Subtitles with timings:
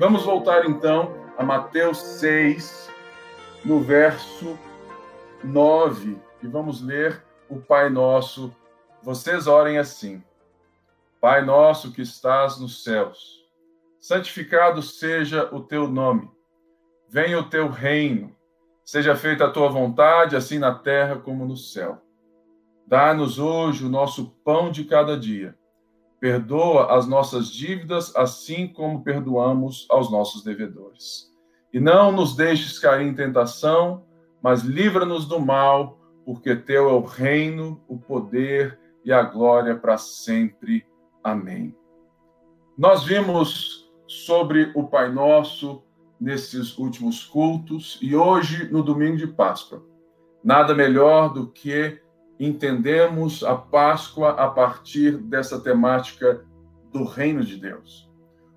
[0.00, 2.90] Vamos voltar então a Mateus 6,
[3.62, 4.58] no verso
[5.44, 8.50] 9, e vamos ler o Pai Nosso.
[9.02, 10.24] Vocês orem assim:
[11.20, 13.46] Pai nosso que estás nos céus,
[14.00, 16.30] santificado seja o teu nome.
[17.06, 18.34] Venha o teu reino.
[18.82, 22.00] Seja feita a tua vontade, assim na terra como no céu.
[22.86, 25.59] Dá-nos hoje o nosso pão de cada dia
[26.20, 31.30] Perdoa as nossas dívidas, assim como perdoamos aos nossos devedores.
[31.72, 34.04] E não nos deixes cair em tentação,
[34.42, 39.96] mas livra-nos do mal, porque teu é o reino, o poder e a glória para
[39.96, 40.86] sempre.
[41.24, 41.74] Amém.
[42.76, 45.82] Nós vimos sobre o Pai Nosso
[46.20, 49.82] nesses últimos cultos e hoje no domingo de Páscoa.
[50.42, 52.00] Nada melhor do que
[52.40, 56.42] entendemos a Páscoa a partir dessa temática
[56.90, 58.10] do reino de Deus.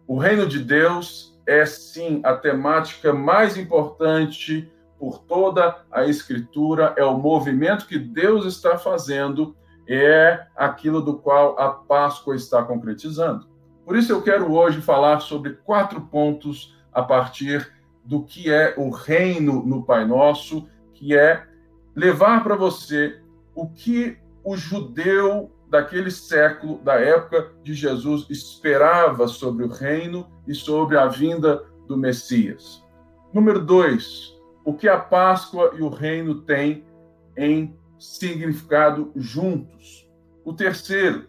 [0.08, 7.04] O reino de Deus é sim a temática mais importante por toda a Escritura, é
[7.04, 9.54] o movimento que Deus está fazendo,
[9.86, 13.46] é aquilo do qual a Páscoa está concretizando.
[13.86, 17.70] Por isso eu quero hoje falar sobre quatro pontos a partir
[18.06, 21.46] do que é o reino no Pai Nosso, que é
[21.94, 23.22] levar para você
[23.56, 30.54] o que o judeu daquele século, da época de Jesus, esperava sobre o reino e
[30.54, 32.84] sobre a vinda do Messias.
[33.34, 36.86] Número dois, o que a Páscoa e o reino têm
[37.36, 40.08] em significado juntos.
[40.46, 41.28] O terceiro,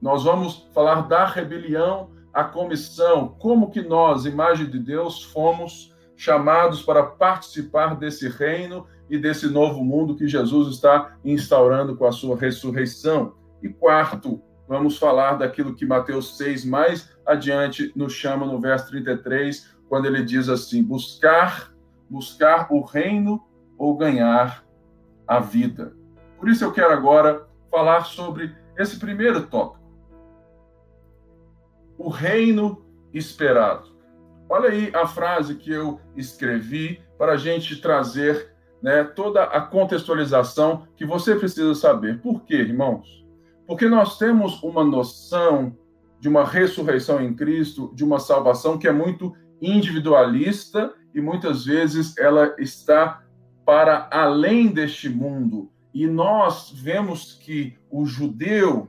[0.00, 6.82] nós vamos falar da rebelião à comissão, como que nós, imagem de Deus, fomos chamados
[6.82, 12.36] para participar desse reino e desse novo mundo que Jesus está instaurando com a sua
[12.36, 13.34] ressurreição.
[13.62, 19.76] E quarto, vamos falar daquilo que Mateus 6 mais adiante nos chama no verso 33,
[19.88, 21.72] quando ele diz assim: buscar,
[22.08, 23.42] buscar o reino
[23.78, 24.64] ou ganhar
[25.26, 25.94] a vida.
[26.38, 29.84] Por isso eu quero agora falar sobre esse primeiro tópico.
[31.98, 33.96] O reino esperado.
[34.48, 40.86] Olha aí a frase que eu escrevi para a gente trazer né, toda a contextualização
[40.96, 42.20] que você precisa saber.
[42.20, 43.24] Por quê, irmãos?
[43.66, 45.76] Porque nós temos uma noção
[46.20, 52.16] de uma ressurreição em Cristo, de uma salvação que é muito individualista e muitas vezes
[52.18, 53.22] ela está
[53.64, 55.70] para além deste mundo.
[55.92, 58.88] E nós vemos que o judeu,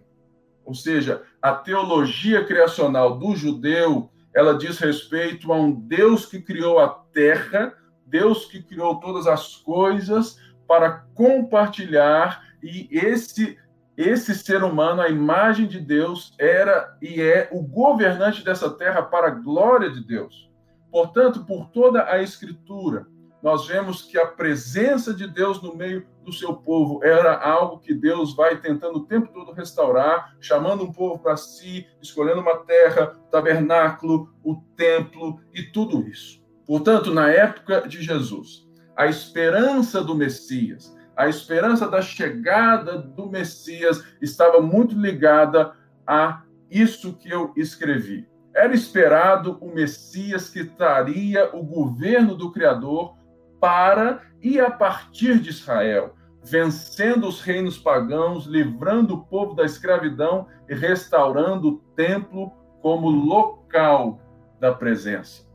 [0.65, 6.79] ou seja, a teologia criacional do judeu, ela diz respeito a um Deus que criou
[6.79, 7.73] a terra,
[8.07, 10.37] Deus que criou todas as coisas
[10.67, 13.57] para compartilhar e esse
[13.97, 19.27] esse ser humano, a imagem de Deus, era e é o governante dessa terra para
[19.29, 20.51] a glória de Deus.
[20.91, 23.07] Portanto, por toda a escritura,
[23.41, 27.93] nós vemos que a presença de Deus no meio do seu povo era algo que
[27.93, 33.15] Deus vai tentando o tempo todo restaurar, chamando um povo para si, escolhendo uma terra,
[33.31, 36.45] tabernáculo, o templo e tudo isso.
[36.67, 44.03] Portanto, na época de Jesus, a esperança do Messias, a esperança da chegada do Messias
[44.21, 45.73] estava muito ligada
[46.05, 48.27] a isso que eu escrevi.
[48.53, 53.15] Era esperado o Messias que traria o governo do Criador
[53.61, 60.47] para e a partir de Israel, vencendo os reinos pagãos, livrando o povo da escravidão
[60.67, 62.51] e restaurando o templo
[62.81, 64.19] como local
[64.59, 65.46] da presença.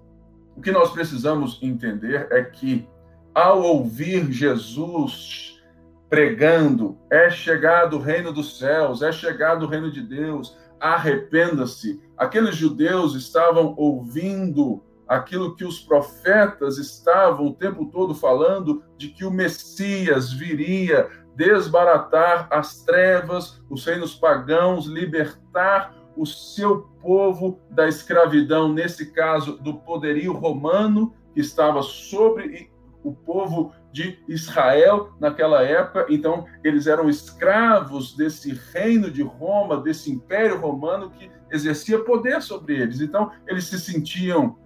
[0.62, 2.89] O que nós precisamos entender é que,
[3.34, 5.61] ao ouvir Jesus
[6.09, 12.00] pregando, é chegado o reino dos céus, é chegado o reino de Deus, arrependa-se.
[12.17, 19.25] Aqueles judeus estavam ouvindo aquilo que os profetas estavam o tempo todo falando de que
[19.25, 28.73] o Messias viria desbaratar as trevas, os reinos pagãos, libertar o seu povo da escravidão,
[28.73, 32.70] nesse caso do poderio romano que estava sobre
[33.03, 36.06] o povo de Israel naquela época.
[36.09, 42.81] Então, eles eram escravos desse reino de Roma, desse império romano que exercia poder sobre
[42.81, 43.00] eles.
[43.00, 44.56] Então, eles se sentiam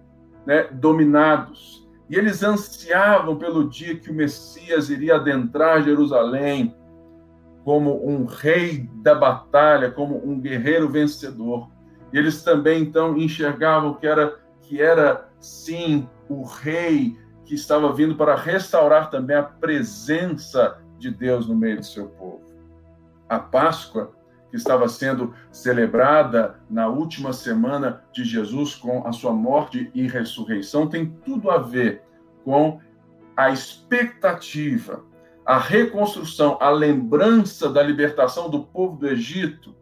[0.45, 1.87] né, dominados.
[2.09, 6.73] E eles ansiavam pelo dia que o Messias iria adentrar Jerusalém,
[7.67, 11.69] como um rei da batalha, como um guerreiro vencedor.
[12.13, 18.15] E eles também então enxergavam que era que era sim o rei que estava vindo
[18.15, 22.41] para restaurar também a presença de Deus no meio do seu povo.
[23.27, 24.13] A Páscoa
[24.49, 30.87] que estava sendo celebrada na última semana de Jesus com a sua morte e ressurreição
[30.87, 32.01] tem tudo a ver
[32.45, 32.79] com
[33.35, 35.03] a expectativa,
[35.47, 39.73] a reconstrução, a lembrança da libertação do povo do Egito,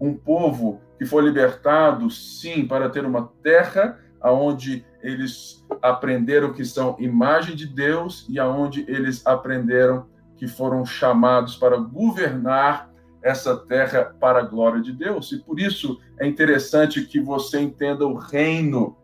[0.00, 6.96] um povo que foi libertado, sim, para ter uma terra aonde eles aprenderam que são
[6.98, 12.90] imagem de Deus e aonde eles aprenderam que foram chamados para governar
[13.22, 15.30] essa terra para a glória de Deus.
[15.30, 18.96] E por isso é interessante que você entenda o reino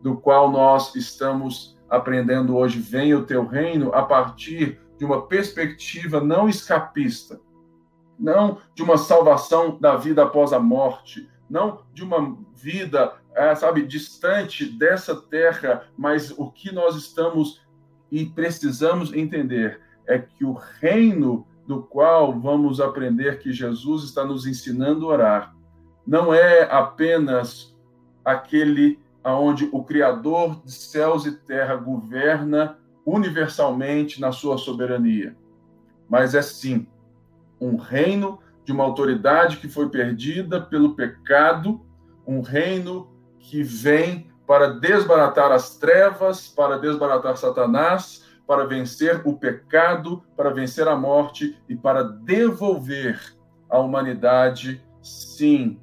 [0.00, 2.78] do qual nós estamos aprendendo hoje.
[2.78, 7.40] Venha o teu reino a partir de uma perspectiva não escapista,
[8.16, 13.84] não de uma salvação da vida após a morte, não de uma vida, é, sabe,
[13.84, 17.60] distante dessa terra, mas o que nós estamos
[18.12, 24.46] e precisamos entender é que o reino do qual vamos aprender que Jesus está nos
[24.46, 25.56] ensinando a orar
[26.06, 27.76] não é apenas
[28.24, 35.36] aquele aonde o criador de céus e terra governa universalmente na sua soberania,
[36.08, 36.86] mas é sim
[37.60, 41.80] um reino de uma autoridade que foi perdida pelo pecado,
[42.26, 43.08] um reino
[43.38, 50.86] que vem para desbaratar as trevas, para desbaratar Satanás, para vencer o pecado, para vencer
[50.88, 53.20] a morte e para devolver
[53.70, 55.80] à humanidade, sim,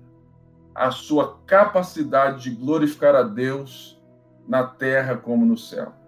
[0.75, 3.99] a sua capacidade de glorificar a Deus
[4.47, 5.98] na terra como no céu.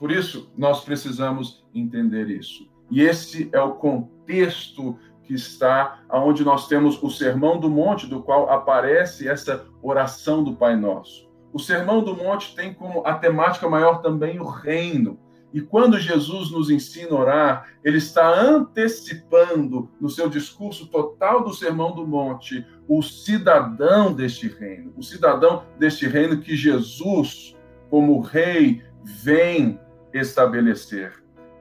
[0.00, 2.66] Por isso, nós precisamos entender isso.
[2.90, 8.22] E esse é o contexto que está aonde nós temos o Sermão do Monte, do
[8.22, 11.28] qual aparece essa oração do Pai Nosso.
[11.52, 15.20] O Sermão do Monte tem como a temática maior também o reino.
[15.52, 21.52] E quando Jesus nos ensina a orar, ele está antecipando no seu discurso total do
[21.52, 27.54] Sermão do Monte o cidadão deste reino, o cidadão deste reino que Jesus,
[27.90, 29.78] como rei, vem
[30.12, 31.12] estabelecer.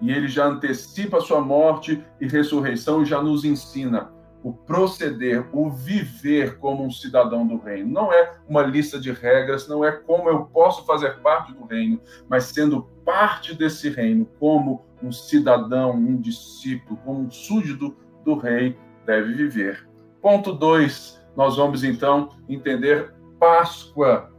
[0.01, 4.11] E ele já antecipa a sua morte e ressurreição, já nos ensina
[4.43, 7.91] o proceder, o viver como um cidadão do reino.
[7.91, 11.99] Não é uma lista de regras, não é como eu posso fazer parte do reino,
[12.29, 18.77] mas sendo parte desse reino, como um cidadão, um discípulo, como um súdito do rei
[19.05, 19.87] deve viver.
[20.21, 24.31] Ponto 2, nós vamos então entender Páscoa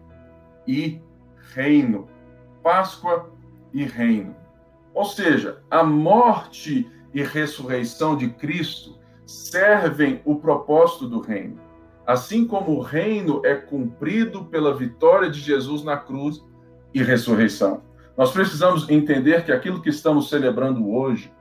[0.67, 1.01] e
[1.55, 2.09] reino.
[2.63, 3.31] Páscoa
[3.73, 4.35] e reino.
[4.95, 11.61] Ou seja, a morte e ressurreição de Cristo servem o propósito do reino.
[12.07, 16.45] Assim como o reino é cumprido pela vitória de Jesus na cruz
[16.93, 17.83] e ressurreição.
[18.17, 21.33] Nós precisamos entender que aquilo que estamos celebrando hoje,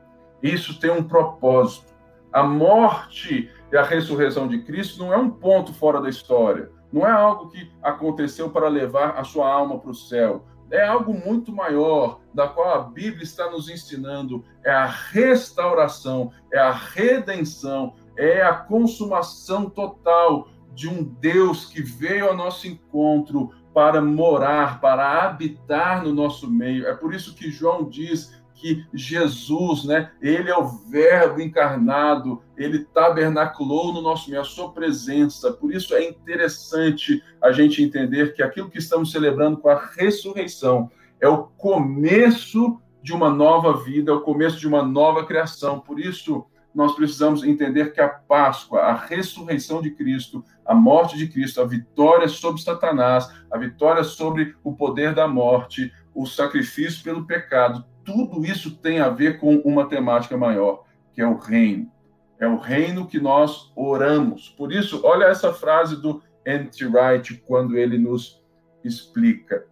[0.41, 1.87] isso tem um propósito.
[2.31, 7.05] A morte e a ressurreição de Cristo não é um ponto fora da história, não
[7.05, 11.51] é algo que aconteceu para levar a sua alma para o céu, é algo muito
[11.51, 18.41] maior, da qual a Bíblia está nos ensinando, é a restauração, é a redenção, é
[18.41, 26.03] a consumação total de um Deus que veio ao nosso encontro para morar, para habitar
[26.03, 26.87] no nosso meio.
[26.87, 32.79] É por isso que João diz que Jesus, né, ele é o verbo encarnado, ele
[32.79, 35.53] tabernaculou no nosso meio, a sua presença.
[35.53, 40.91] Por isso é interessante a gente entender que aquilo que estamos celebrando com a ressurreição
[41.21, 45.79] é o começo de uma nova vida, é o começo de uma nova criação.
[45.79, 51.27] Por isso, nós precisamos entender que a Páscoa, a ressurreição de Cristo, a morte de
[51.27, 57.25] Cristo, a vitória sobre Satanás, a vitória sobre o poder da morte, o sacrifício pelo
[57.25, 61.91] pecado, tudo isso tem a ver com uma temática maior, que é o reino.
[62.39, 64.49] É o reino que nós oramos.
[64.49, 66.85] Por isso, olha essa frase do N.T.
[66.87, 68.41] Wright quando ele nos
[68.83, 69.67] explica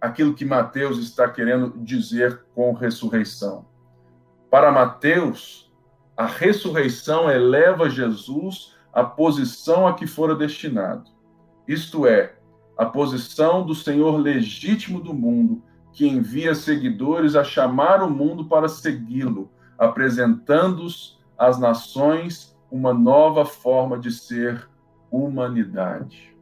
[0.00, 3.66] aquilo que Mateus está querendo dizer com ressurreição.
[4.50, 5.72] Para Mateus,
[6.16, 11.10] a ressurreição eleva Jesus à posição a que fora destinado.
[11.66, 12.34] Isto é,
[12.76, 15.62] a posição do Senhor legítimo do mundo,
[15.98, 23.98] que envia seguidores a chamar o mundo para segui-lo, apresentando-os às nações uma nova forma
[23.98, 24.68] de ser
[25.10, 26.36] humanidade.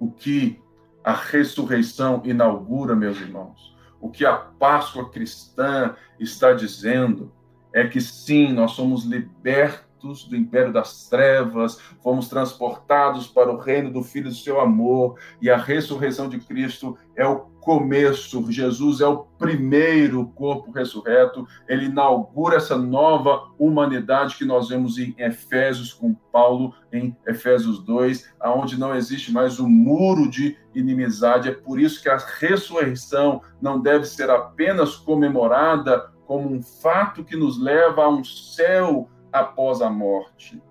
[0.00, 0.58] O que
[1.04, 7.30] a ressurreição inaugura, meus irmãos, o que a Páscoa cristã está dizendo
[7.74, 13.90] é que sim, nós somos libertos do império das trevas, fomos transportados para o reino
[13.90, 18.50] do Filho do seu amor, e a ressurreição de Cristo é o começo.
[18.50, 21.46] Jesus é o primeiro corpo ressurreto.
[21.68, 28.34] Ele inaugura essa nova humanidade que nós vemos em Efésios com Paulo, em Efésios 2,
[28.40, 31.48] aonde não existe mais o um muro de inimizade.
[31.48, 37.36] É por isso que a ressurreição não deve ser apenas comemorada como um fato que
[37.36, 40.62] nos leva a um céu após a morte.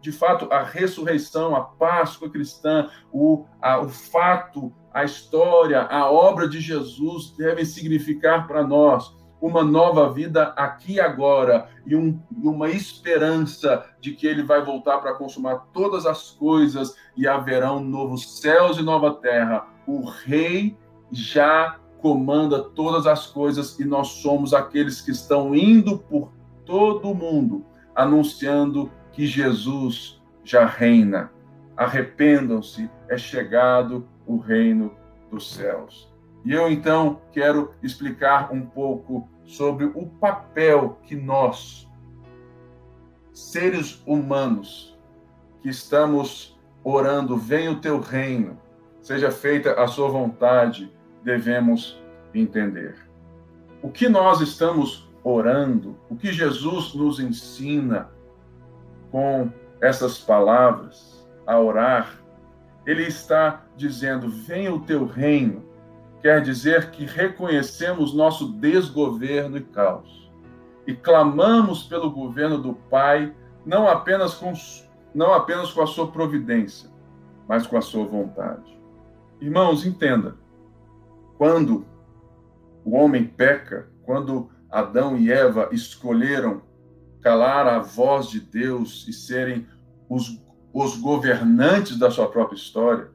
[0.00, 6.48] De fato, a ressurreição, a Páscoa cristã, o, a, o fato, a história, a obra
[6.48, 12.68] de Jesus devem significar para nós uma nova vida aqui e agora e um, uma
[12.68, 18.78] esperança de que ele vai voltar para consumar todas as coisas e haverão novos céus
[18.78, 19.66] e nova terra.
[19.86, 20.76] O rei
[21.10, 26.30] já comanda todas as coisas e nós somos aqueles que estão indo por
[26.70, 31.32] todo o mundo anunciando que Jesus já reina.
[31.76, 34.94] Arrependam-se, é chegado o reino
[35.32, 36.08] dos céus.
[36.44, 41.90] E eu então quero explicar um pouco sobre o papel que nós,
[43.32, 44.96] seres humanos,
[45.60, 48.56] que estamos orando, venha o teu reino,
[49.02, 50.88] seja feita a sua vontade,
[51.24, 52.00] devemos
[52.32, 52.94] entender.
[53.82, 58.08] O que nós estamos orando, o que Jesus nos ensina
[59.10, 59.50] com
[59.80, 62.20] essas palavras a orar,
[62.86, 65.68] ele está dizendo: Venha o teu reino.
[66.20, 70.30] Quer dizer que reconhecemos nosso desgoverno e caos
[70.86, 73.34] e clamamos pelo governo do Pai,
[73.64, 74.52] não apenas com,
[75.14, 76.90] não apenas com a sua providência,
[77.48, 78.78] mas com a sua vontade.
[79.40, 80.36] Irmãos, entenda:
[81.38, 81.86] quando
[82.84, 86.62] o homem peca, quando Adão e Eva escolheram
[87.20, 89.66] calar a voz de Deus e serem
[90.08, 93.10] os, os governantes da sua própria história.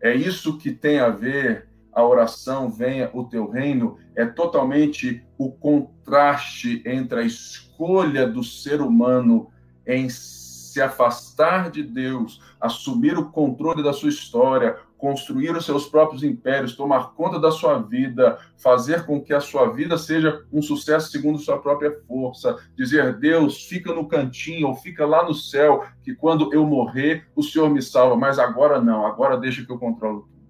[0.00, 5.50] É isso que tem a ver a oração venha o teu reino, é totalmente o
[5.50, 9.50] contraste entre a escolha do ser humano
[9.86, 16.22] em se afastar de Deus, assumir o controle da sua história, construir os seus próprios
[16.22, 21.10] impérios, tomar conta da sua vida, fazer com que a sua vida seja um sucesso
[21.10, 26.14] segundo sua própria força, dizer Deus, fica no cantinho ou fica lá no céu, que
[26.14, 30.22] quando eu morrer, o Senhor me salva, mas agora não, agora deixa que eu controlo
[30.22, 30.48] tudo.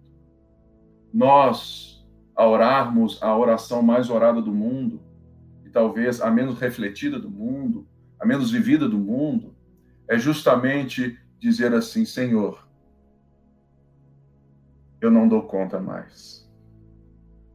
[1.12, 2.06] Nós,
[2.36, 5.02] a orarmos a oração mais orada do mundo,
[5.66, 7.88] e talvez a menos refletida do mundo,
[8.20, 9.52] a menos vivida do mundo,
[10.08, 12.63] é justamente dizer assim, Senhor,
[15.04, 16.50] eu não dou conta mais.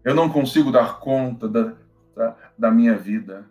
[0.03, 1.75] Eu não consigo dar conta da,
[2.15, 3.49] da, da minha vida.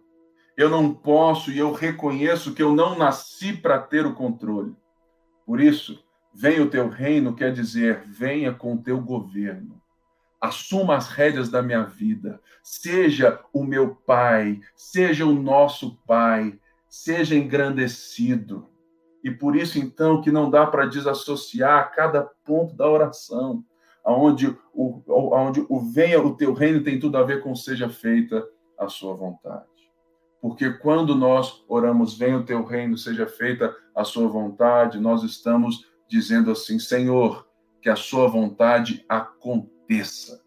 [0.56, 4.74] Eu não posso e eu reconheço que eu não nasci para ter o controle.
[5.44, 9.80] Por isso, venha o teu reino, quer dizer, venha com o teu governo.
[10.40, 12.40] Assuma as rédeas da minha vida.
[12.62, 18.68] Seja o meu pai, seja o nosso pai, seja engrandecido.
[19.24, 23.64] E por isso, então, que não dá para desassociar cada ponto da oração
[24.08, 25.02] aonde o,
[25.34, 28.42] aonde o venha o teu reino tem tudo a ver com seja feita
[28.78, 29.66] a sua vontade.
[30.40, 35.86] Porque quando nós oramos, venha o teu reino, seja feita a sua vontade, nós estamos
[36.08, 37.46] dizendo assim, Senhor,
[37.82, 40.42] que a sua vontade aconteça.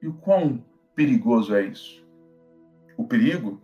[0.00, 2.02] E o quão perigoso é isso?
[2.96, 3.60] O perigo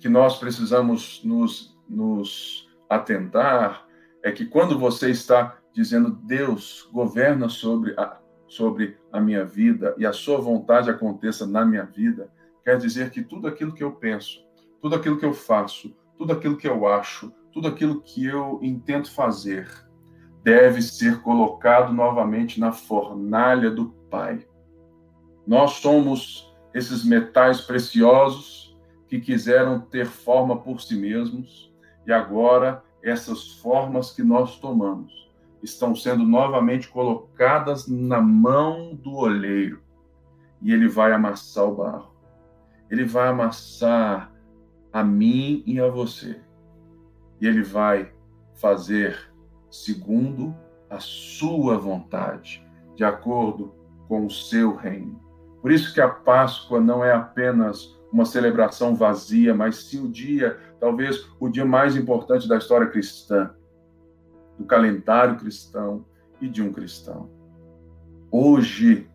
[0.00, 3.86] que nós precisamos nos, nos atentar
[4.24, 10.06] é que quando você está dizendo: Deus governa sobre a, sobre a minha vida e
[10.06, 12.30] a sua vontade aconteça na minha vida,
[12.64, 14.44] quer dizer que tudo aquilo que eu penso,
[14.80, 19.10] tudo aquilo que eu faço, tudo aquilo que eu acho, tudo aquilo que eu intento
[19.12, 19.68] fazer,
[20.42, 24.46] deve ser colocado novamente na fornalha do Pai.
[25.46, 28.76] Nós somos esses metais preciosos
[29.08, 31.72] que quiseram ter forma por si mesmos
[32.06, 35.27] e agora essas formas que nós tomamos
[35.62, 39.82] estão sendo novamente colocadas na mão do oleiro
[40.62, 42.14] e ele vai amassar o barro.
[42.90, 44.32] Ele vai amassar
[44.92, 46.40] a mim e a você.
[47.40, 48.12] E ele vai
[48.54, 49.30] fazer
[49.70, 50.56] segundo
[50.90, 53.74] a sua vontade, de acordo
[54.08, 55.20] com o seu reino.
[55.60, 60.58] Por isso que a Páscoa não é apenas uma celebração vazia, mas sim o dia,
[60.80, 63.54] talvez o dia mais importante da história cristã
[64.58, 66.04] do calendário cristão
[66.40, 67.30] e de um cristão.
[68.30, 69.08] Hoje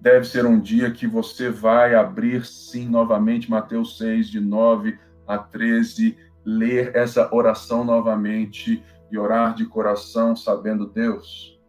[0.00, 5.36] deve ser um dia que você vai abrir, sim, novamente, Mateus 6, de 9 a
[5.36, 11.60] 13, ler essa oração novamente e orar de coração, sabendo, Deus,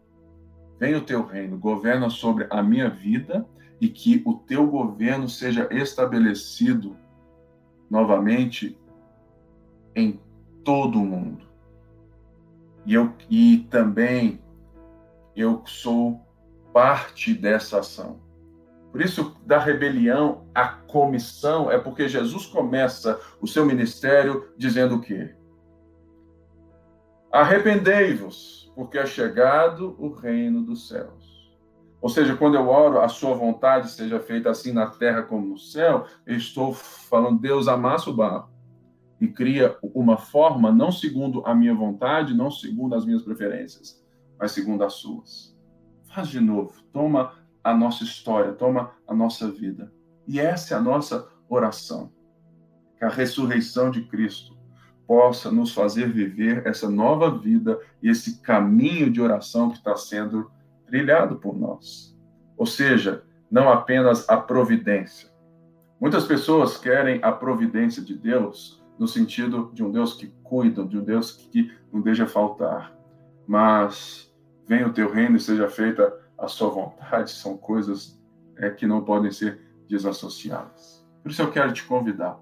[0.79, 3.45] venha o teu reino, governa sobre a minha vida
[3.81, 6.95] e que o teu governo seja estabelecido
[7.89, 8.77] novamente
[9.95, 10.19] em
[10.63, 11.46] todo o mundo.
[12.87, 14.41] E, eu, e também
[15.35, 16.21] eu sou
[16.73, 18.21] parte dessa ação.
[18.93, 25.01] Por isso, da rebelião à comissão, é porque Jesus começa o seu ministério dizendo o
[25.01, 25.35] quê?
[27.29, 31.57] Arrependei-vos, porque é chegado o reino dos céus.
[31.99, 35.57] Ou seja, quando eu oro, a sua vontade seja feita assim na terra como no
[35.57, 38.56] céu, eu estou falando, Deus amassa o barro
[39.19, 44.03] e cria uma forma não segundo a minha vontade, não segundo as minhas preferências,
[44.39, 45.57] mas segundo as suas.
[46.05, 47.33] Faz de novo, toma
[47.63, 49.91] a nossa história, toma a nossa vida.
[50.27, 52.11] E essa é a nossa oração.
[52.97, 54.57] Que a ressurreição de Cristo
[55.07, 60.51] possa nos fazer viver essa nova vida e esse caminho de oração que está sendo
[60.85, 62.15] trilhado por nós.
[62.57, 65.29] Ou seja, não apenas a providência.
[65.99, 70.97] Muitas pessoas querem a providência de Deus no sentido de um Deus que cuida, de
[70.97, 72.93] um Deus que não deixa faltar.
[73.47, 74.33] Mas
[74.67, 78.19] venha o teu reino e seja feita a sua vontade, são coisas
[78.57, 81.05] é, que não podem ser desassociadas.
[81.23, 82.39] Por isso eu quero te convidar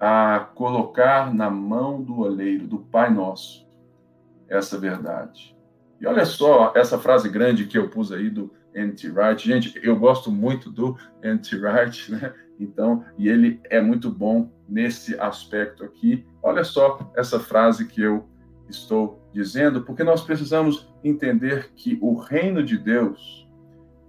[0.00, 3.66] a colocar na mão do oleiro, do Pai Nosso,
[4.48, 5.56] essa verdade.
[6.00, 9.10] E olha só essa frase grande que eu pus aí do N.T.
[9.10, 9.44] Wright.
[9.44, 11.56] Gente, eu gosto muito do N.T.
[11.56, 12.32] Wright, né?
[12.58, 16.26] Então, e ele é muito bom nesse aspecto aqui.
[16.42, 18.28] Olha só essa frase que eu
[18.68, 23.48] estou dizendo, porque nós precisamos entender que o reino de Deus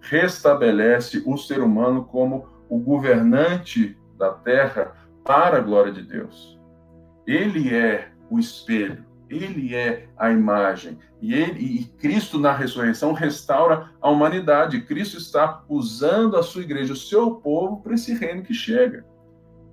[0.01, 6.60] restabelece o ser humano como o governante da terra para a glória de Deus.
[7.25, 10.98] Ele é o espelho, ele é a imagem.
[11.22, 14.82] E, ele, e Cristo, na ressurreição, restaura a humanidade.
[14.82, 19.06] Cristo está usando a sua igreja, o seu povo, para esse reino que chega.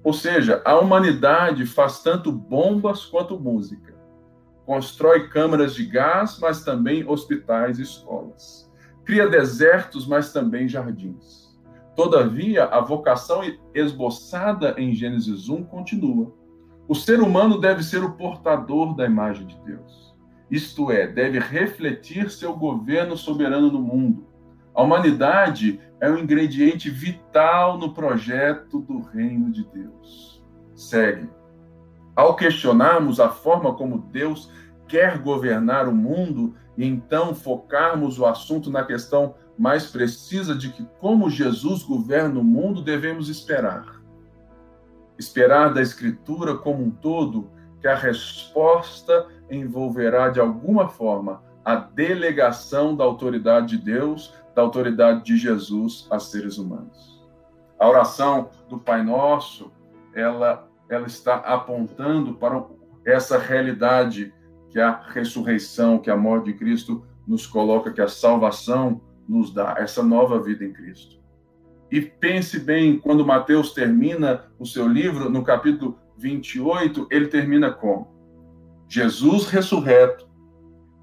[0.05, 3.95] Ou seja, a humanidade faz tanto bombas quanto música.
[4.65, 8.71] Constrói câmaras de gás, mas também hospitais e escolas.
[9.05, 11.47] Cria desertos, mas também jardins
[11.97, 13.41] Todavia, a vocação
[13.75, 16.31] esboçada em Gênesis 1 continua.
[16.89, 20.15] O ser humano deve ser o portador da imagem de Deus.
[20.49, 24.27] Isto é, deve refletir seu governo soberano no mundo.
[24.73, 30.45] A humanidade é um ingrediente vital no projeto do reino de Deus.
[30.77, 31.29] Segue.
[32.15, 34.51] Ao questionarmos a forma como Deus
[34.87, 40.87] quer governar o mundo e então focarmos o assunto na questão mais precisa de que,
[41.01, 43.96] como Jesus governa o mundo, devemos esperar.
[45.19, 47.51] Esperar da Escritura como um todo
[47.81, 55.25] que a resposta envolverá de alguma forma a delegação da autoridade de Deus, da autoridade
[55.25, 57.25] de Jesus a seres humanos.
[57.79, 59.71] A oração do Pai Nosso,
[60.15, 62.65] ela, ela está apontando para
[63.05, 64.33] essa realidade
[64.71, 69.75] que a ressurreição, que a morte de Cristo nos coloca, que a salvação nos dá
[69.79, 71.17] essa nova vida em Cristo.
[71.91, 78.07] E pense bem, quando Mateus termina o seu livro, no capítulo 28, ele termina com
[78.89, 80.29] Jesus ressurreto,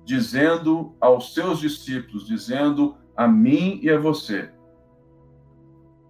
[0.04, 4.50] dizendo aos seus discípulos, dizendo a mim e a você: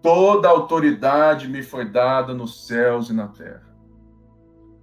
[0.02, 3.74] Toda autoridade me foi dada nos céus e na terra.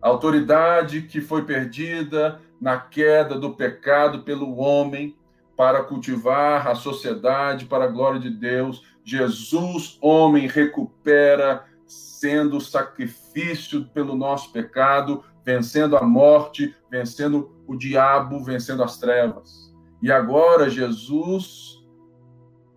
[0.01, 5.17] A autoridade que foi perdida na queda do pecado pelo homem,
[5.61, 8.83] para cultivar a sociedade para a glória de Deus.
[9.05, 18.83] Jesus, homem, recupera, sendo sacrifício pelo nosso pecado, vencendo a morte, vencendo o diabo, vencendo
[18.83, 19.71] as trevas.
[20.01, 21.85] E agora Jesus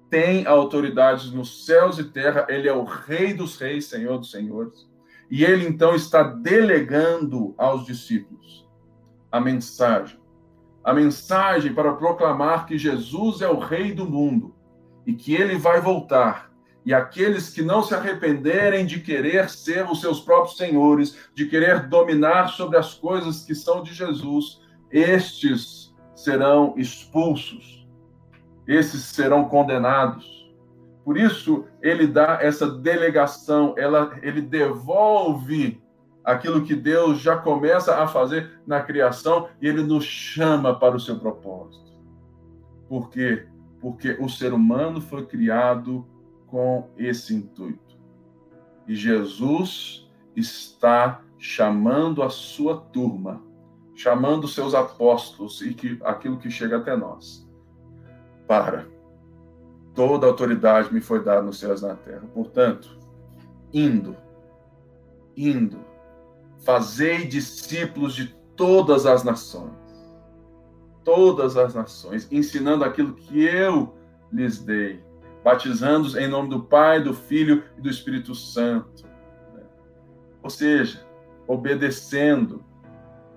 [0.09, 4.91] tem autoridades nos céus e terra, ele é o Rei dos Reis, Senhor dos Senhores.
[5.31, 8.67] E ele então está delegando aos discípulos
[9.31, 10.21] a mensagem
[10.83, 14.53] a mensagem para proclamar que Jesus é o Rei do mundo
[15.05, 16.51] e que ele vai voltar.
[16.85, 21.87] E aqueles que não se arrependerem de querer ser os seus próprios senhores, de querer
[21.87, 27.87] dominar sobre as coisas que são de Jesus, estes serão expulsos,
[28.67, 30.53] esses serão condenados.
[31.05, 35.81] Por isso, ele dá essa delegação, ela, ele devolve
[36.23, 40.99] aquilo que Deus já começa a fazer na criação e ele nos chama para o
[40.99, 41.91] seu propósito.
[42.87, 43.47] Por quê?
[43.81, 46.07] Porque o ser humano foi criado
[46.47, 47.97] com esse intuito.
[48.87, 53.41] E Jesus está chamando a sua turma,
[53.95, 57.47] chamando seus apóstolos e que, aquilo que chega até nós,
[58.47, 58.87] para
[59.93, 62.23] Toda autoridade me foi dada nos céus e na terra.
[62.33, 62.97] Portanto,
[63.71, 64.15] indo,
[65.37, 65.79] indo,
[66.63, 69.71] fazei discípulos de todas as nações.
[71.03, 73.93] Todas as nações, ensinando aquilo que eu
[74.31, 75.03] lhes dei,
[75.43, 79.05] batizando-os em nome do Pai, do Filho e do Espírito Santo.
[80.41, 81.05] Ou seja,
[81.45, 82.63] obedecendo,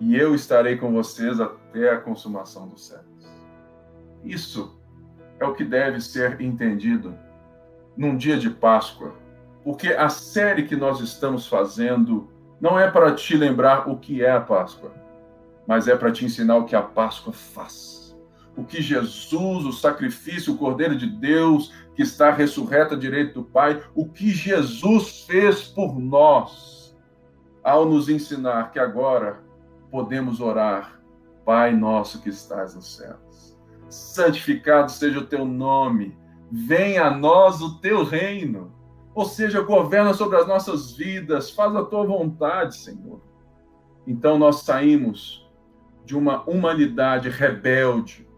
[0.01, 3.27] e eu estarei com vocês até a consumação dos séculos.
[4.25, 4.79] Isso
[5.41, 7.17] é o que deve ser entendido
[7.97, 9.15] num dia de Páscoa,
[9.65, 12.29] porque a série que nós estamos fazendo
[12.61, 14.93] não é para te lembrar o que é a Páscoa,
[15.67, 18.17] mas é para te ensinar o que a Páscoa faz.
[18.57, 23.45] O que Jesus, o sacrifício, o Cordeiro de Deus, que está ressurreto à direita do
[23.45, 26.97] Pai, o que Jesus fez por nós,
[27.63, 29.41] ao nos ensinar que agora
[29.91, 31.01] podemos orar,
[31.45, 33.27] Pai nosso que estás no céu
[33.89, 36.17] santificado seja o teu nome,
[36.51, 38.73] venha a nós o teu reino.
[39.17, 43.23] Ou seja, governa sobre as nossas vidas, faz a tua vontade, Senhor.
[44.07, 45.51] Então nós saímos
[46.05, 48.29] de uma humanidade rebelde,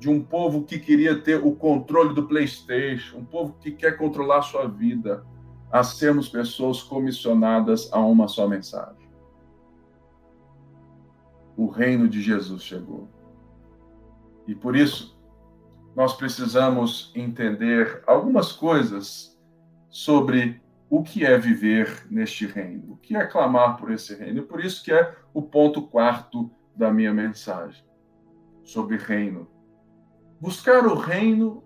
[0.00, 4.38] de um povo que queria ter o controle do PlayStation, um povo que quer controlar
[4.38, 5.22] a sua vida,
[5.70, 9.10] a sermos pessoas comissionadas a uma só mensagem.
[11.58, 13.06] O reino de Jesus chegou.
[14.48, 15.14] E por isso,
[15.94, 19.31] nós precisamos entender algumas coisas
[19.92, 24.40] sobre o que é viver neste reino, o que é clamar por esse reino.
[24.40, 27.84] E por isso que é o ponto quarto da minha mensagem,
[28.64, 29.48] sobre reino.
[30.40, 31.62] Buscar o reino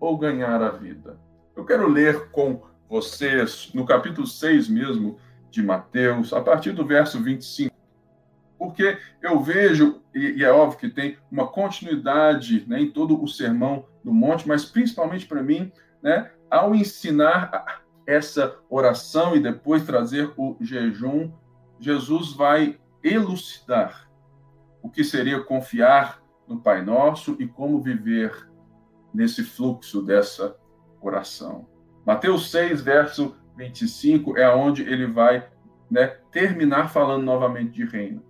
[0.00, 1.20] ou ganhar a vida?
[1.54, 5.18] Eu quero ler com vocês, no capítulo 6 mesmo
[5.50, 7.74] de Mateus, a partir do verso 25
[8.64, 13.28] porque eu vejo, e, e é óbvio que tem uma continuidade né, em todo o
[13.28, 15.70] sermão do monte, mas principalmente para mim,
[16.02, 21.32] né, ao ensinar essa oração e depois trazer o jejum,
[21.80, 24.08] Jesus vai elucidar
[24.82, 28.48] o que seria confiar no Pai Nosso e como viver
[29.12, 30.56] nesse fluxo dessa
[31.00, 31.66] oração.
[32.04, 35.48] Mateus 6, verso 25, é onde ele vai
[35.90, 38.22] né, terminar falando novamente de reino.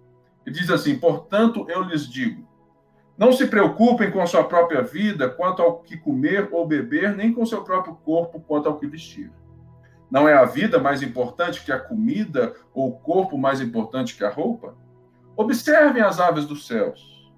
[0.47, 2.47] Ele diz assim: Portanto, eu lhes digo,
[3.17, 7.33] não se preocupem com a sua própria vida quanto ao que comer ou beber, nem
[7.33, 9.31] com seu próprio corpo quanto ao que vestir.
[10.11, 14.25] Não é a vida mais importante que a comida, ou o corpo mais importante que
[14.25, 14.77] a roupa?
[15.37, 17.33] Observem as aves dos céus.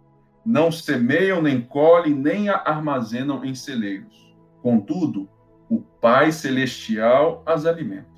[0.45, 4.35] Não semeiam, nem colhem, nem armazenam em celeiros.
[4.63, 5.29] Contudo,
[5.69, 8.17] o Pai Celestial as alimenta.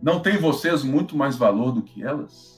[0.00, 2.57] Não tem vocês muito mais valor do que elas?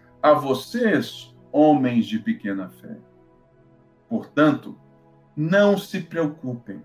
[0.21, 2.97] a vocês, homens de pequena fé.
[4.07, 4.77] Portanto,
[5.35, 6.83] não se preocupem,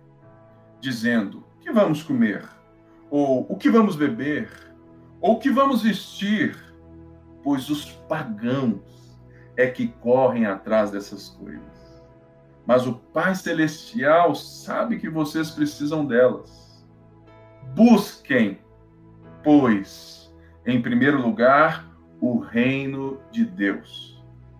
[0.80, 2.48] dizendo: que vamos comer?
[3.10, 4.48] Ou o que vamos beber?
[5.20, 6.56] Ou o que vamos vestir?
[7.42, 9.18] Pois os pagãos
[9.56, 12.04] é que correm atrás dessas coisas.
[12.64, 16.86] Mas o Pai Celestial sabe que vocês precisam delas.
[17.74, 18.60] Busquem,
[19.42, 20.32] pois,
[20.64, 21.84] em primeiro lugar,
[22.20, 24.16] o reino de Deus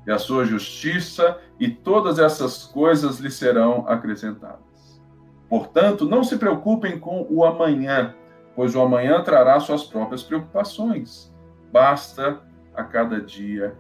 [0.07, 5.03] e a sua justiça, e todas essas coisas lhe serão acrescentadas.
[5.49, 8.15] Portanto, não se preocupem com o amanhã,
[8.55, 11.35] pois o amanhã trará suas próprias preocupações.
[11.73, 12.41] Basta
[12.75, 13.77] a cada dia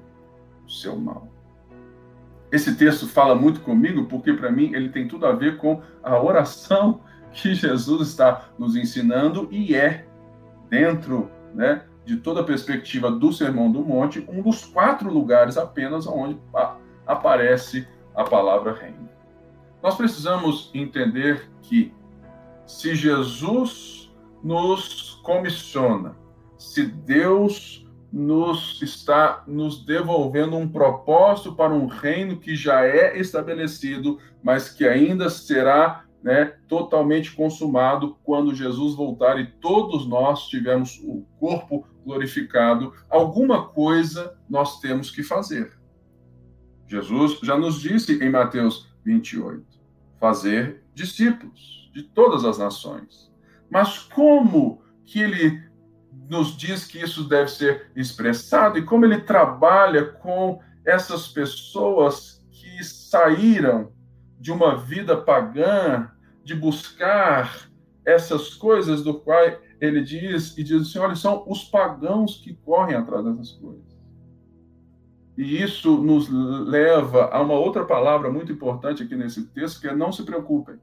[0.66, 1.28] o seu mal.
[2.50, 6.20] Esse texto fala muito comigo porque, para mim, ele tem tudo a ver com a
[6.20, 7.00] oração
[7.32, 10.06] que Jesus está nos ensinando e é,
[10.68, 16.06] dentro né, de toda a perspectiva do Sermão do Monte, um dos quatro lugares apenas
[16.06, 16.40] onde
[17.04, 19.08] aparece a palavra reino.
[19.82, 21.92] Nós precisamos entender que
[22.64, 26.16] se Jesus nos comissiona,
[26.56, 34.18] se Deus nos está nos devolvendo um propósito para um reino que já é estabelecido,
[34.42, 41.24] mas que ainda será né, totalmente consumado quando Jesus voltar e todos nós tivermos o
[41.38, 45.78] corpo glorificado, alguma coisa nós temos que fazer.
[46.88, 49.64] Jesus já nos disse em Mateus 28,
[50.18, 53.32] fazer discípulos de todas as nações.
[53.70, 55.62] Mas como que ele
[56.28, 62.82] nos diz que isso deve ser expressado e como ele trabalha com essas pessoas que
[62.82, 63.92] saíram
[64.40, 66.10] de uma vida pagã,
[66.46, 67.68] de buscar
[68.04, 69.40] essas coisas do qual
[69.80, 73.84] ele diz e diz assim, olha, são os pagãos que correm atrás dessas coisas.
[75.36, 79.94] E isso nos leva a uma outra palavra muito importante aqui nesse texto, que é
[79.94, 80.78] não se preocupem.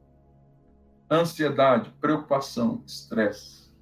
[1.09, 3.73] Ansiedade, preocupação, estresse.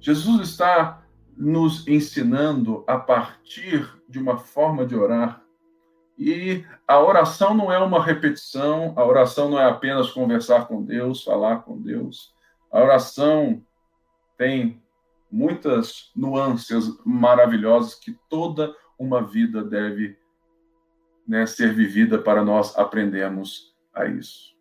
[0.00, 1.02] Jesus está
[1.36, 5.42] nos ensinando a partir de uma forma de orar.
[6.18, 11.22] E a oração não é uma repetição, a oração não é apenas conversar com Deus,
[11.22, 12.34] falar com Deus.
[12.72, 13.62] A oração
[14.36, 14.82] tem
[15.30, 20.18] muitas nuances maravilhosas que toda uma vida deve
[21.26, 24.56] né, ser vivida para nós aprendermos a isso.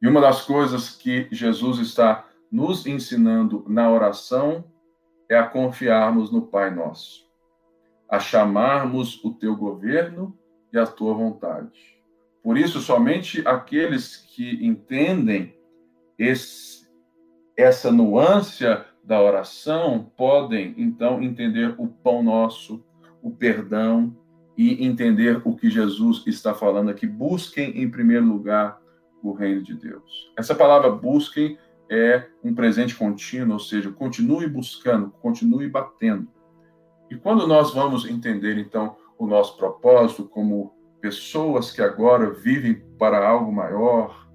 [0.00, 4.64] E uma das coisas que Jesus está nos ensinando na oração
[5.28, 7.30] é a confiarmos no Pai Nosso,
[8.08, 10.36] a chamarmos o teu governo
[10.72, 11.70] e a tua vontade.
[12.42, 15.54] Por isso, somente aqueles que entendem
[16.18, 16.88] esse,
[17.56, 18.64] essa nuance
[19.04, 22.84] da oração podem, então, entender o pão nosso,
[23.22, 24.16] o perdão
[24.56, 27.06] e entender o que Jesus está falando aqui.
[27.06, 28.80] Busquem, em primeiro lugar,
[29.22, 30.32] o reino de Deus.
[30.36, 31.56] Essa palavra busquem
[31.88, 36.28] é um presente contínuo, ou seja, continue buscando, continue batendo.
[37.10, 43.26] E quando nós vamos entender, então, o nosso propósito como pessoas que agora vivem para
[43.26, 44.28] algo maior,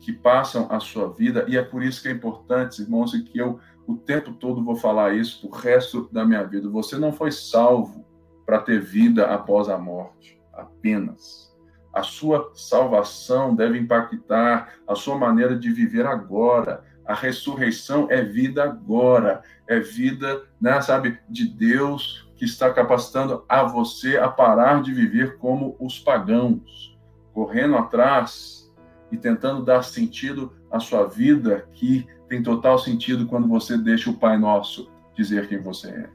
[0.00, 3.38] que passam a sua vida, e é por isso que é importante, irmãos, e que
[3.38, 6.68] eu o tempo todo vou falar isso pro resto da minha vida.
[6.68, 8.04] Você não foi salvo
[8.44, 11.54] para ter vida após a morte, apenas.
[11.94, 16.84] A sua salvação deve impactar a sua maneira de viver agora.
[17.06, 23.64] A ressurreição é vida agora, é vida, né, sabe, de Deus que está capacitando a
[23.64, 26.96] você a parar de viver como os pagãos,
[27.32, 28.72] correndo atrás
[29.10, 34.16] e tentando dar sentido à sua vida, que tem total sentido quando você deixa o
[34.16, 36.10] Pai Nosso dizer quem você é.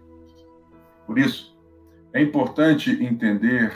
[1.07, 1.57] Por isso,
[2.13, 3.73] é importante entender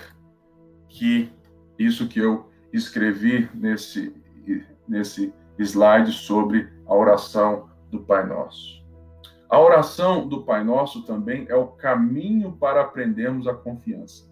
[0.88, 1.32] que
[1.80, 4.14] isso que eu escrevi nesse,
[4.88, 8.85] nesse slide sobre a oração do Pai Nosso.
[9.56, 14.30] A oração do Pai Nosso também é o caminho para aprendermos a confiança,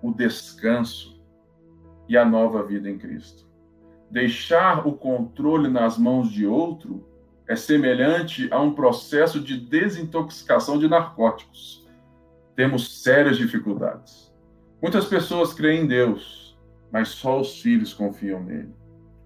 [0.00, 1.20] o descanso
[2.08, 3.44] e a nova vida em Cristo.
[4.08, 7.04] Deixar o controle nas mãos de outro
[7.48, 11.84] é semelhante a um processo de desintoxicação de narcóticos
[12.54, 14.32] temos sérias dificuldades.
[14.80, 16.56] Muitas pessoas creem em Deus,
[16.92, 18.72] mas só os filhos confiam nele.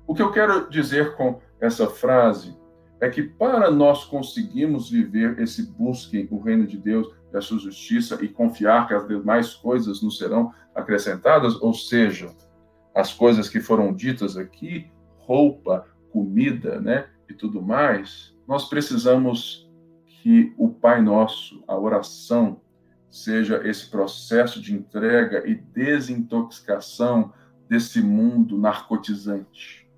[0.07, 2.59] O que eu quero dizer com essa frase
[3.01, 7.59] é que para nós conseguirmos viver esse busque o reino de Deus e a sua
[7.59, 12.31] justiça e confiar que as demais coisas nos serão acrescentadas, ou seja,
[12.95, 19.71] as coisas que foram ditas aqui, roupa, comida, né, e tudo mais, nós precisamos
[20.23, 22.61] que o Pai Nosso, a oração,
[23.09, 27.33] seja esse processo de entrega e desintoxicação
[27.69, 29.89] desse mundo narcotizante,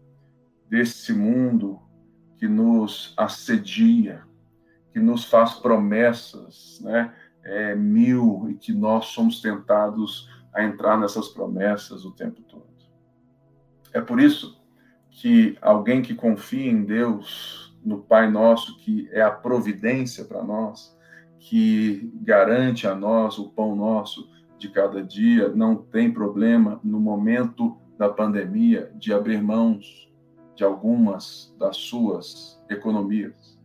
[0.68, 1.80] desse mundo
[2.42, 4.24] que nos assedia,
[4.92, 7.14] que nos faz promessas, né?
[7.44, 12.66] É, mil e que nós somos tentados a entrar nessas promessas o tempo todo.
[13.92, 14.60] É por isso
[15.08, 20.98] que alguém que confia em Deus, no Pai Nosso, que é a providência para nós,
[21.38, 24.28] que garante a nós o pão nosso
[24.58, 30.11] de cada dia, não tem problema no momento da pandemia de abrir mãos
[30.62, 33.58] de algumas das suas economias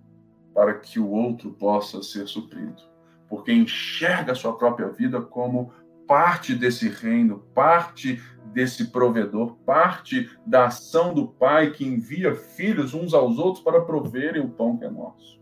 [0.52, 2.82] para que o outro possa ser suprido,
[3.30, 5.72] porque enxerga a sua própria vida como
[6.08, 8.20] parte desse reino, parte
[8.52, 14.42] desse provedor, parte da ação do Pai que envia filhos uns aos outros para proverem
[14.42, 15.40] o pão que é nosso.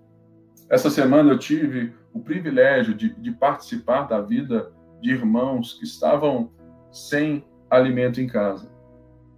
[0.69, 6.51] Essa semana eu tive o privilégio de, de participar da vida de irmãos que estavam
[6.91, 8.69] sem alimento em casa.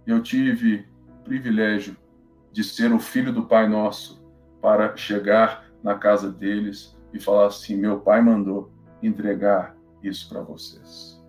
[0.04, 0.84] Eu tive
[1.20, 1.96] o privilégio
[2.58, 4.20] de ser o filho do Pai Nosso
[4.60, 11.24] para chegar na casa deles e falar assim: meu pai mandou entregar isso para vocês.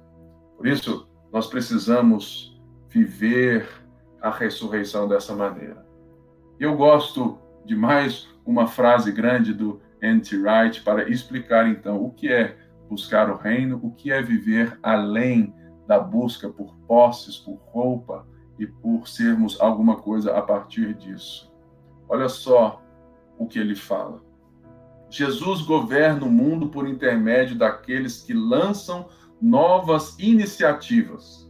[0.57, 3.69] Por isso, nós precisamos viver
[4.19, 5.85] a ressurreição dessa maneira.
[6.59, 10.35] Eu gosto de mais uma frase grande do N.T.
[10.35, 12.57] Wright para explicar então o que é
[12.89, 15.53] buscar o reino, o que é viver além
[15.85, 18.25] da busca por posses, por roupa
[18.59, 21.49] e por sermos alguma coisa a partir disso.
[22.07, 22.81] olha só
[23.37, 24.21] o que ele fala.
[25.09, 29.07] Jesus governa o mundo por intermédio daqueles que lançam
[29.41, 31.49] novas iniciativas,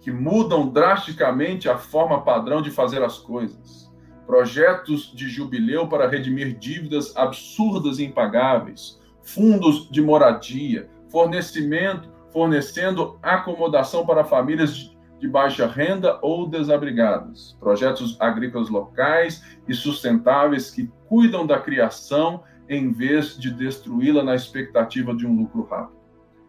[0.00, 3.92] que mudam drasticamente a forma padrão de fazer as coisas.
[4.26, 14.06] Projetos de jubileu para redimir dívidas absurdas e impagáveis, fundos de moradia, fornecimento, fornecendo acomodação
[14.06, 14.93] para famílias
[15.24, 22.92] de baixa renda ou desabrigadas, projetos agrícolas locais e sustentáveis que cuidam da criação em
[22.92, 25.98] vez de destruí-la na expectativa de um lucro rápido.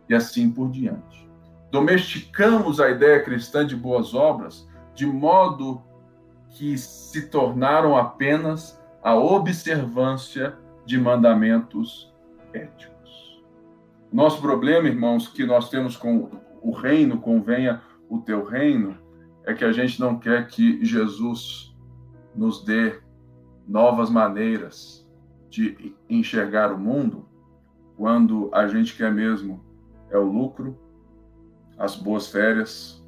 [0.09, 1.25] E assim por diante.
[1.71, 5.81] Domesticamos a ideia cristã de boas obras de modo
[6.49, 12.13] que se tornaram apenas a observância de mandamentos
[12.53, 13.41] éticos.
[14.11, 16.29] Nosso problema, irmãos, que nós temos com
[16.61, 18.97] o reino, convenha o teu reino,
[19.43, 21.75] é que a gente não quer que Jesus
[22.35, 22.99] nos dê
[23.67, 25.07] novas maneiras
[25.49, 27.27] de enxergar o mundo,
[27.95, 29.63] quando a gente quer mesmo
[30.09, 30.77] é o lucro,
[31.77, 33.03] as boas férias,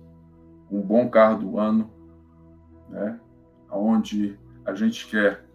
[0.72, 1.92] um bom carro do ano,
[2.90, 3.20] né?
[3.70, 5.46] Onde a gente quer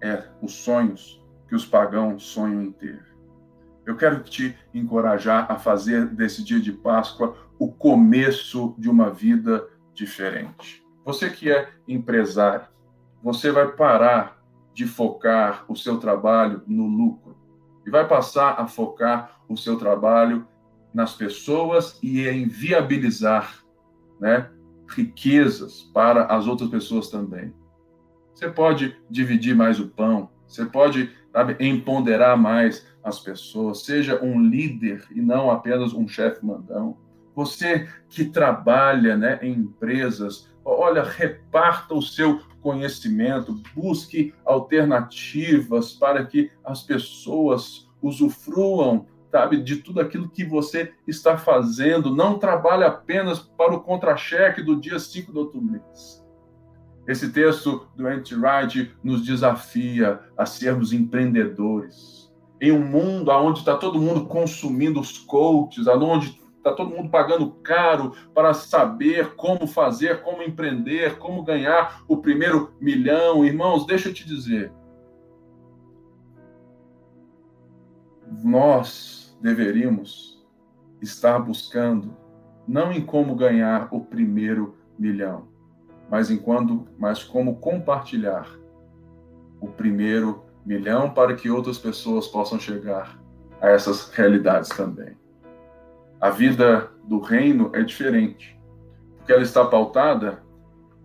[0.00, 3.07] é os sonhos que os pagãos sonham em ter.
[3.88, 9.66] Eu quero te encorajar a fazer desse dia de Páscoa o começo de uma vida
[9.94, 10.84] diferente.
[11.06, 12.66] Você que é empresário,
[13.22, 17.34] você vai parar de focar o seu trabalho no lucro
[17.86, 20.46] e vai passar a focar o seu trabalho
[20.92, 23.64] nas pessoas e em viabilizar
[24.20, 24.50] né,
[24.86, 27.54] riquezas para as outras pessoas também.
[28.34, 34.40] Você pode dividir mais o pão, você pode sabe, empoderar mais as pessoas, seja um
[34.40, 36.96] líder e não apenas um chefe mandão.
[37.34, 46.50] Você que trabalha né, em empresas, olha, reparta o seu conhecimento, busque alternativas para que
[46.64, 52.14] as pessoas usufruam, sabe, de tudo aquilo que você está fazendo.
[52.14, 56.26] Não trabalhe apenas para o contra-cheque do dia 5 do outro mês.
[57.08, 62.30] Esse texto do Anti-Wright nos desafia a sermos empreendedores.
[62.60, 67.50] Em um mundo onde está todo mundo consumindo os coaches, onde Está todo mundo pagando
[67.62, 73.44] caro para saber como fazer, como empreender, como ganhar o primeiro milhão.
[73.44, 74.70] Irmãos, deixa eu te dizer.
[78.44, 80.44] Nós deveríamos
[81.00, 82.14] estar buscando
[82.66, 85.48] não em como ganhar o primeiro milhão,
[86.10, 88.48] mas em quando, mas como compartilhar
[89.60, 93.18] o primeiro milhão para que outras pessoas possam chegar
[93.60, 95.16] a essas realidades também.
[96.20, 98.58] A vida do reino é diferente,
[99.16, 100.42] porque ela está pautada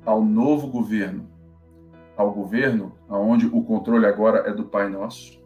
[0.06, 1.30] ao novo governo,
[2.18, 5.42] ao governo onde o controle agora é do Pai Nosso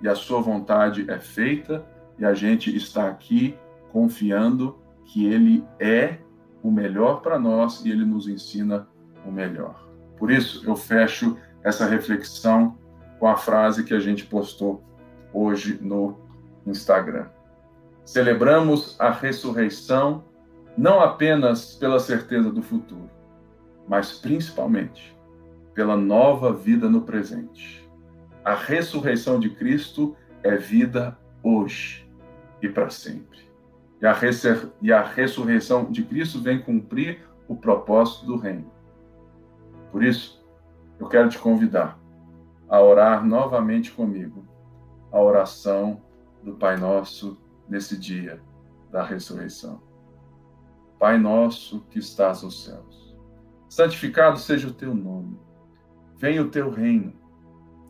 [0.00, 1.84] e a sua vontade é feita
[2.18, 3.56] e a gente está aqui
[3.92, 6.18] confiando que ele é
[6.62, 8.86] o melhor para nós e ele nos ensina
[9.26, 9.88] o melhor.
[10.16, 12.78] Por isso, eu fecho essa reflexão
[13.18, 14.82] com a frase que a gente postou
[15.32, 16.18] hoje no
[16.66, 17.26] Instagram.
[18.04, 20.24] Celebramos a ressurreição
[20.76, 23.10] não apenas pela certeza do futuro,
[23.88, 25.16] mas principalmente
[25.74, 27.88] pela nova vida no presente.
[28.44, 32.08] A ressurreição de Cristo é vida hoje
[32.60, 33.51] e para sempre.
[34.02, 34.18] E a,
[34.82, 38.68] e a ressurreição de Cristo vem cumprir o propósito do reino.
[39.92, 40.44] Por isso,
[40.98, 41.98] eu quero te convidar
[42.68, 44.44] a orar novamente comigo
[45.12, 46.02] a oração
[46.42, 47.38] do Pai Nosso
[47.68, 48.42] nesse dia
[48.90, 49.80] da ressurreição.
[50.98, 53.16] Pai nosso que estás nos céus,
[53.68, 55.36] santificado seja o teu nome.
[56.16, 57.12] Venha o teu reino.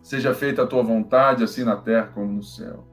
[0.03, 2.87] Seja feita a tua vontade, assim na terra como no céu.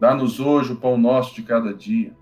[0.00, 2.16] Dá-nos hoje o pão nosso de cada dia.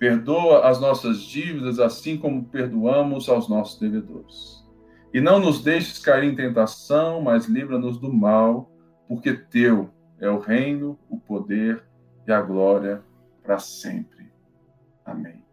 [0.00, 4.64] Perdoa as nossas dívidas, assim como perdoamos aos nossos devedores.
[5.12, 8.72] E não nos deixes cair em tentação, mas livra-nos do mal,
[9.06, 11.84] porque teu é o reino, o poder
[12.26, 13.02] e a glória
[13.42, 14.32] para sempre.
[15.04, 15.44] Amém.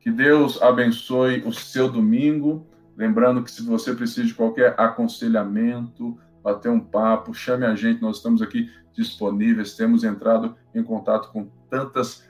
[0.00, 2.66] Que Deus abençoe o seu domingo.
[2.96, 8.16] Lembrando que se você precisa de qualquer aconselhamento, bater um papo, chame a gente, nós
[8.16, 12.26] estamos aqui disponíveis, temos entrado em contato com tantas,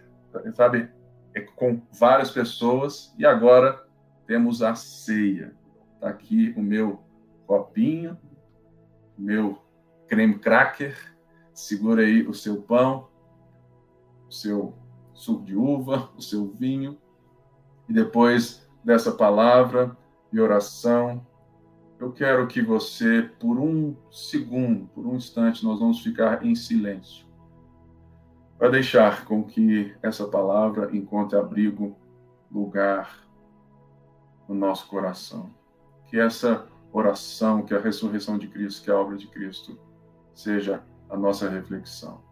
[0.55, 0.89] sabe,
[1.41, 3.87] com várias pessoas e agora
[4.27, 5.55] temos a ceia.
[5.95, 7.03] Está aqui o meu
[7.47, 8.19] copinho,
[9.17, 9.63] meu
[10.09, 10.97] creme cracker,
[11.55, 13.09] segura aí o seu pão,
[14.29, 14.75] o seu
[15.15, 16.99] suco de uva, o seu vinho.
[17.89, 19.97] E depois dessa palavra
[20.33, 21.27] e oração,
[21.99, 27.32] eu quero que você, por um segundo, por um instante, nós vamos ficar em silêncio
[28.63, 31.99] para deixar com que essa palavra encontre abrigo,
[32.49, 33.27] lugar
[34.49, 35.51] no nosso coração.
[36.07, 39.77] Que essa oração, que a ressurreição de Cristo, que a obra de Cristo,
[40.33, 42.23] seja a nossa reflexão.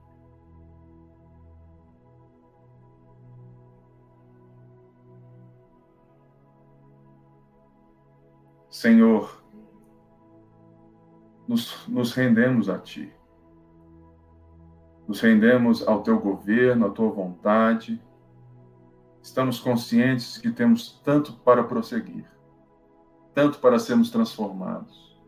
[8.71, 9.43] Senhor,
[11.49, 13.20] nos, nos rendemos a Ti.
[15.11, 18.01] Nos rendemos ao Teu governo, à Tua vontade.
[19.21, 22.25] Estamos conscientes que temos tanto para prosseguir,
[23.35, 25.21] tanto para sermos transformados.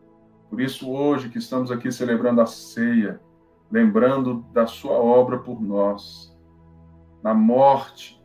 [0.49, 3.19] Por isso, hoje que estamos aqui celebrando a ceia,
[3.69, 6.33] lembrando da Sua obra por nós,
[7.21, 8.23] na morte,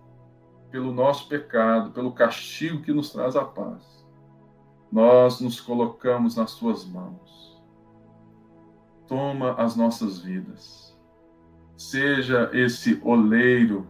[0.71, 4.07] pelo nosso pecado, pelo castigo que nos traz a paz,
[4.93, 7.59] nós nos colocamos nas Tuas mãos
[9.09, 10.88] toma as nossas vidas.
[11.79, 13.87] Seja esse oleiro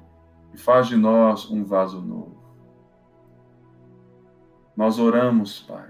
[0.52, 2.36] e faz de nós um vaso novo.
[4.76, 5.88] Nós oramos, Pai.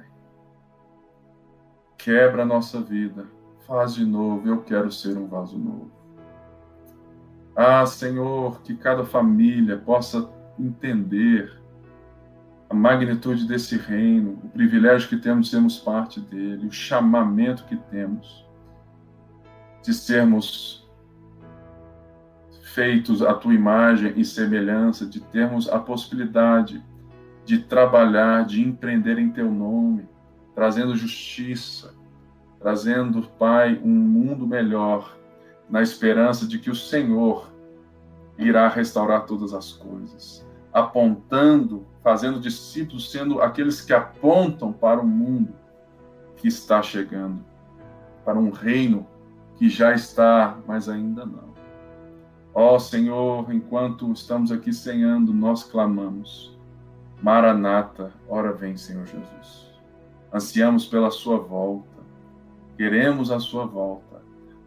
[1.98, 3.26] Quebra a nossa vida.
[3.66, 4.48] Faz de novo.
[4.48, 5.90] Eu quero ser um vaso novo.
[7.56, 11.60] Ah, Senhor, que cada família possa entender
[12.70, 17.76] a magnitude desse reino, o privilégio que temos de sermos parte dele, o chamamento que
[17.76, 18.46] temos
[19.82, 20.77] de sermos
[22.78, 26.80] feitos à tua imagem e semelhança, de termos a possibilidade
[27.44, 30.08] de trabalhar, de empreender em teu nome,
[30.54, 31.92] trazendo justiça,
[32.60, 35.18] trazendo, Pai, um mundo melhor,
[35.68, 37.52] na esperança de que o Senhor
[38.38, 45.52] irá restaurar todas as coisas, apontando, fazendo discípulos, sendo aqueles que apontam para o mundo
[46.36, 47.44] que está chegando,
[48.24, 49.04] para um reino
[49.56, 51.57] que já está, mas ainda não.
[52.60, 56.58] Ó oh, Senhor, enquanto estamos aqui senhando, nós clamamos.
[57.22, 59.70] Maranata, ora vem, Senhor Jesus.
[60.34, 62.02] Ansiamos pela sua volta.
[62.76, 64.20] Queremos a sua volta,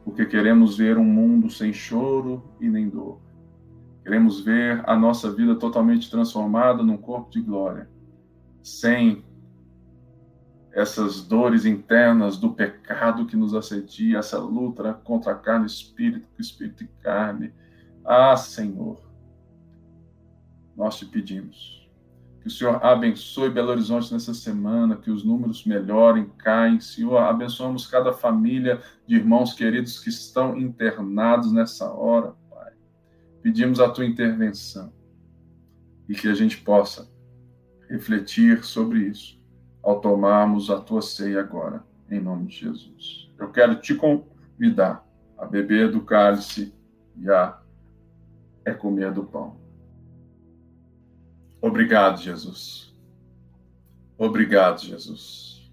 [0.05, 3.19] porque queremos ver um mundo sem choro e nem dor.
[4.05, 7.89] Queremos ver a nossa vida totalmente transformada num corpo de glória,
[8.63, 9.21] sem
[10.71, 16.25] essas dores internas do pecado que nos assedia, essa luta contra a carne e espírito,
[16.39, 17.53] espírito e carne.
[18.03, 19.01] Ah, Senhor,
[20.75, 21.81] nós te pedimos
[22.41, 26.79] que o Senhor abençoe Belo Horizonte nessa semana, que os números melhorem, caem.
[26.79, 32.73] Senhor, abençoamos cada família de irmãos queridos que estão internados nessa hora, Pai.
[33.43, 34.91] Pedimos a tua intervenção
[36.09, 37.07] e que a gente possa
[37.87, 39.39] refletir sobre isso
[39.83, 43.29] ao tomarmos a tua ceia agora, em nome de Jesus.
[43.37, 46.73] Eu quero te convidar a beber do cálice
[47.17, 47.60] e a
[48.65, 49.59] é comer do pão.
[51.61, 52.95] Obrigado, Jesus.
[54.17, 55.71] Obrigado, Jesus.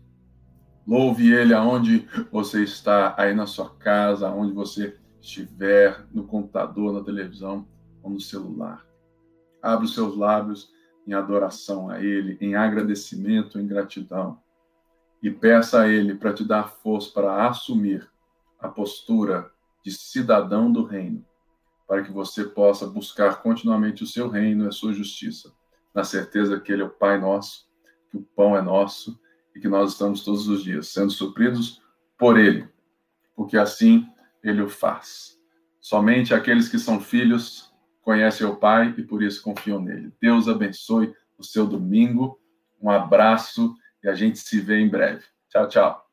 [0.86, 7.04] Louve Ele aonde você está, aí na sua casa, aonde você estiver, no computador, na
[7.04, 7.66] televisão
[8.02, 8.86] ou no celular.
[9.60, 10.72] Abra os seus lábios
[11.06, 14.40] em adoração a Ele, em agradecimento, em gratidão.
[15.22, 18.08] E peça a Ele para te dar força para assumir
[18.58, 19.50] a postura
[19.84, 21.24] de cidadão do reino,
[21.88, 25.50] para que você possa buscar continuamente o seu reino e a sua justiça,
[25.94, 27.66] na certeza que Ele é o Pai nosso,
[28.10, 29.18] que o pão é nosso
[29.56, 31.80] e que nós estamos todos os dias sendo supridos
[32.18, 32.68] por Ele,
[33.34, 34.06] porque assim
[34.44, 35.38] Ele o faz.
[35.80, 37.72] Somente aqueles que são filhos
[38.02, 40.12] conhecem o Pai e por isso confiam nele.
[40.20, 42.38] Deus abençoe o seu domingo.
[42.80, 45.24] Um abraço e a gente se vê em breve.
[45.48, 46.07] Tchau, tchau.